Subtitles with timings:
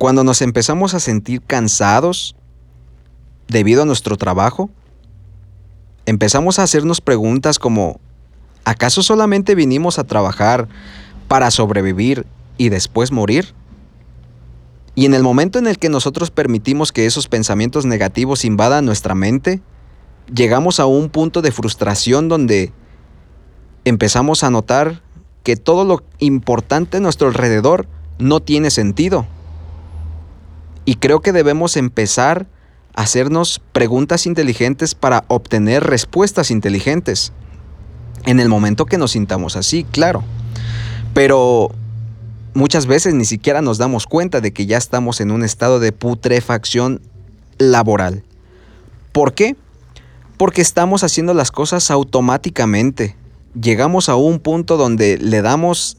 [0.00, 2.34] Cuando nos empezamos a sentir cansados
[3.48, 4.70] debido a nuestro trabajo,
[6.06, 8.00] empezamos a hacernos preguntas como,
[8.64, 10.68] ¿acaso solamente vinimos a trabajar
[11.28, 12.24] para sobrevivir
[12.56, 13.52] y después morir?
[14.94, 19.14] Y en el momento en el que nosotros permitimos que esos pensamientos negativos invadan nuestra
[19.14, 19.60] mente,
[20.34, 22.72] llegamos a un punto de frustración donde
[23.84, 25.02] empezamos a notar
[25.42, 27.86] que todo lo importante a nuestro alrededor
[28.18, 29.26] no tiene sentido.
[30.84, 32.46] Y creo que debemos empezar
[32.94, 37.32] a hacernos preguntas inteligentes para obtener respuestas inteligentes.
[38.24, 40.22] En el momento que nos sintamos así, claro.
[41.14, 41.70] Pero
[42.54, 45.92] muchas veces ni siquiera nos damos cuenta de que ya estamos en un estado de
[45.92, 47.00] putrefacción
[47.58, 48.24] laboral.
[49.12, 49.56] ¿Por qué?
[50.36, 53.16] Porque estamos haciendo las cosas automáticamente.
[53.60, 55.96] Llegamos a un punto donde le damos,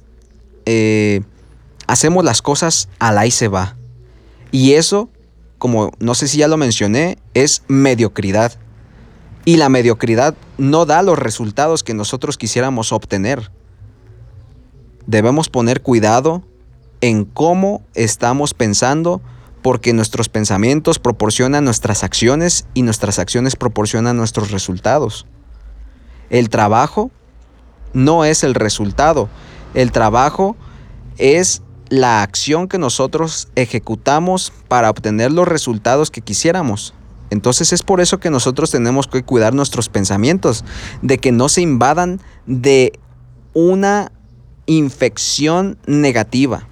[0.65, 1.21] eh,
[1.87, 3.75] hacemos las cosas al ahí se va.
[4.51, 5.09] Y eso,
[5.57, 8.53] como no sé si ya lo mencioné, es mediocridad.
[9.45, 13.51] Y la mediocridad no da los resultados que nosotros quisiéramos obtener.
[15.07, 16.43] Debemos poner cuidado
[17.01, 19.21] en cómo estamos pensando
[19.61, 25.25] porque nuestros pensamientos proporcionan nuestras acciones y nuestras acciones proporcionan nuestros resultados.
[26.29, 27.11] El trabajo
[27.93, 29.29] no es el resultado,
[29.73, 30.55] el trabajo
[31.17, 31.61] es
[31.91, 36.93] la acción que nosotros ejecutamos para obtener los resultados que quisiéramos.
[37.29, 40.63] Entonces es por eso que nosotros tenemos que cuidar nuestros pensamientos,
[41.01, 42.97] de que no se invadan de
[43.53, 44.13] una
[44.67, 46.65] infección negativa.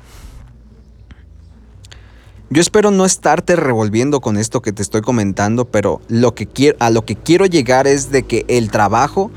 [2.50, 6.78] Yo espero no estarte revolviendo con esto que te estoy comentando, pero lo que quiero,
[6.80, 9.31] a lo que quiero llegar es de que el trabajo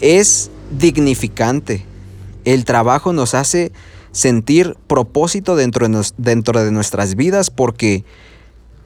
[0.00, 1.86] es dignificante.
[2.44, 3.72] El trabajo nos hace
[4.16, 8.02] sentir propósito dentro de, dentro de nuestras vidas porque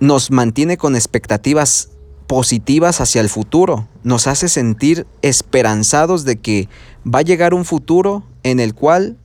[0.00, 1.90] nos mantiene con expectativas
[2.26, 6.68] positivas hacia el futuro, nos hace sentir esperanzados de que
[7.06, 9.16] va a llegar un futuro en el cual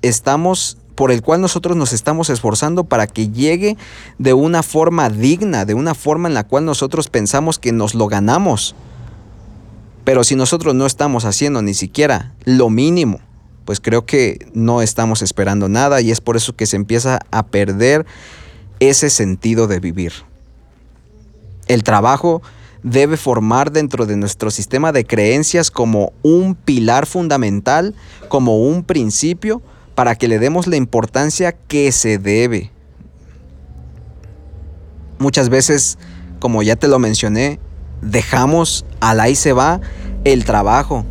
[0.00, 3.76] estamos por el cual nosotros nos estamos esforzando para que llegue
[4.18, 8.06] de una forma digna, de una forma en la cual nosotros pensamos que nos lo
[8.06, 8.74] ganamos.
[10.04, 13.20] Pero si nosotros no estamos haciendo ni siquiera lo mínimo
[13.64, 17.46] pues creo que no estamos esperando nada y es por eso que se empieza a
[17.46, 18.06] perder
[18.80, 20.12] ese sentido de vivir.
[21.68, 22.42] El trabajo
[22.82, 27.94] debe formar dentro de nuestro sistema de creencias como un pilar fundamental,
[28.28, 29.62] como un principio,
[29.94, 32.70] para que le demos la importancia que se debe.
[35.18, 35.98] Muchas veces,
[36.40, 37.60] como ya te lo mencioné,
[38.00, 39.80] dejamos al ahí se va
[40.24, 41.04] el trabajo.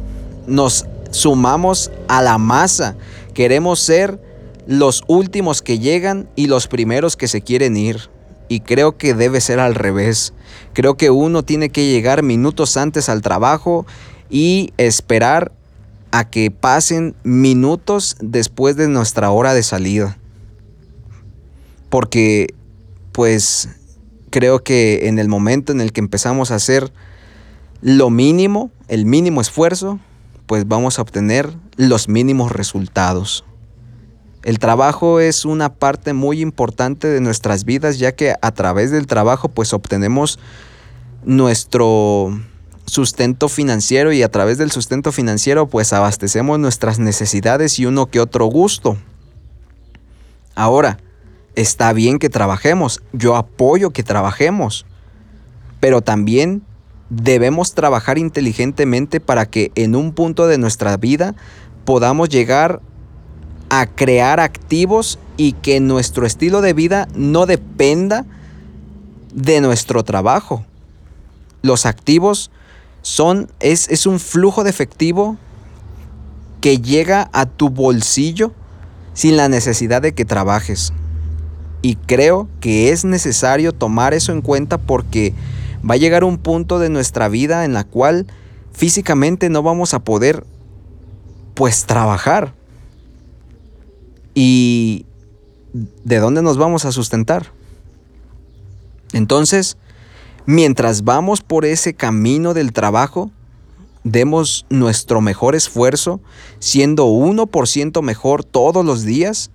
[0.47, 2.95] Nos sumamos a la masa.
[3.33, 4.19] Queremos ser
[4.67, 8.09] los últimos que llegan y los primeros que se quieren ir.
[8.47, 10.33] Y creo que debe ser al revés.
[10.73, 13.85] Creo que uno tiene que llegar minutos antes al trabajo
[14.29, 15.51] y esperar
[16.11, 20.17] a que pasen minutos después de nuestra hora de salida.
[21.89, 22.53] Porque
[23.11, 23.69] pues
[24.29, 26.91] creo que en el momento en el que empezamos a hacer
[27.81, 29.99] lo mínimo, el mínimo esfuerzo,
[30.51, 33.45] pues vamos a obtener los mínimos resultados.
[34.43, 39.07] El trabajo es una parte muy importante de nuestras vidas ya que a través del
[39.07, 40.39] trabajo pues obtenemos
[41.23, 42.37] nuestro
[42.85, 48.19] sustento financiero y a través del sustento financiero pues abastecemos nuestras necesidades y uno que
[48.19, 48.97] otro gusto.
[50.53, 50.97] Ahora,
[51.55, 54.85] está bien que trabajemos, yo apoyo que trabajemos,
[55.79, 56.61] pero también
[57.11, 61.35] debemos trabajar inteligentemente para que en un punto de nuestra vida
[61.83, 62.81] podamos llegar
[63.69, 68.25] a crear activos y que nuestro estilo de vida no dependa
[69.33, 70.65] de nuestro trabajo.
[71.61, 72.49] Los activos
[73.01, 75.35] son, es, es un flujo de efectivo
[76.61, 78.53] que llega a tu bolsillo
[79.13, 80.93] sin la necesidad de que trabajes.
[81.81, 85.33] Y creo que es necesario tomar eso en cuenta porque
[85.89, 88.27] va a llegar un punto de nuestra vida en la cual
[88.71, 90.45] físicamente no vamos a poder
[91.53, 92.53] pues trabajar.
[94.33, 95.05] ¿Y
[95.73, 97.51] de dónde nos vamos a sustentar?
[99.13, 99.77] Entonces,
[100.45, 103.31] mientras vamos por ese camino del trabajo,
[104.03, 106.21] demos nuestro mejor esfuerzo,
[106.59, 109.51] siendo 1% mejor todos los días,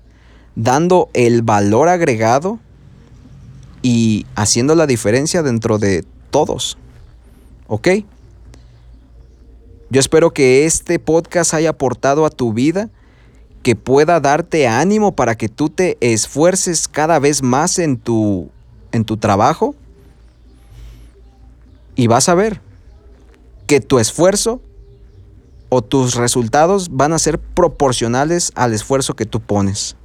[0.54, 2.58] dando el valor agregado
[3.82, 6.78] y haciendo la diferencia dentro de todos.
[7.68, 7.88] ¿Ok?
[9.88, 12.90] Yo espero que este podcast haya aportado a tu vida,
[13.62, 18.50] que pueda darte ánimo para que tú te esfuerces cada vez más en tu,
[18.92, 19.74] en tu trabajo.
[21.94, 22.60] Y vas a ver
[23.66, 24.60] que tu esfuerzo
[25.68, 29.96] o tus resultados van a ser proporcionales al esfuerzo que tú pones.